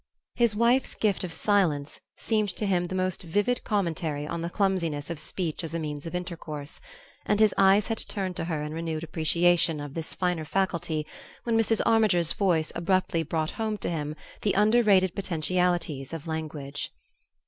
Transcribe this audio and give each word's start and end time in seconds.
His 0.33 0.55
wife's 0.55 0.95
gift 0.95 1.23
of 1.23 1.31
silence 1.31 1.99
seemed 2.17 2.49
to 2.55 2.65
him 2.65 2.85
the 2.85 2.95
most 2.95 3.21
vivid 3.21 3.63
commentary 3.63 4.25
on 4.25 4.41
the 4.41 4.49
clumsiness 4.49 5.11
of 5.11 5.19
speech 5.19 5.63
as 5.63 5.75
a 5.75 5.79
means 5.79 6.07
of 6.07 6.15
intercourse, 6.15 6.81
and 7.27 7.39
his 7.39 7.53
eyes 7.55 7.85
had 7.85 7.99
turned 8.07 8.35
to 8.37 8.45
her 8.45 8.63
in 8.63 8.73
renewed 8.73 9.03
appreciation 9.03 9.79
of 9.79 9.93
this 9.93 10.15
finer 10.15 10.43
faculty 10.43 11.05
when 11.43 11.55
Mrs. 11.55 11.81
Armiger's 11.85 12.33
voice 12.33 12.71
abruptly 12.73 13.21
brought 13.21 13.51
home 13.51 13.77
to 13.77 13.91
him 13.91 14.15
the 14.41 14.53
underrated 14.53 15.13
potentialities 15.13 16.13
of 16.13 16.25
language. 16.25 16.91